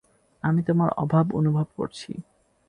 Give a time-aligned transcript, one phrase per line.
[0.43, 2.11] আমি তোমার অভাব অনুভব করছি।